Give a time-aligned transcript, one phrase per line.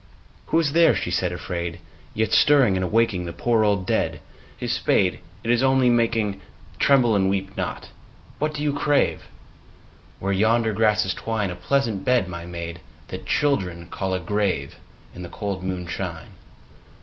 [0.01, 0.41] II.
[0.47, 1.77] Who is there, she said afraid,
[2.15, 4.19] yet Stirring and awaking The poor old dead?
[4.57, 6.41] His spade, it Is only making,—
[6.79, 7.87] (Tremble and weep not I
[8.39, 9.27] What do you crave?)
[10.19, 14.77] Where yonder grasses twine, A pleasant bed, my maid, that Children call a grave,
[15.13, 16.29] In the cold moonshine.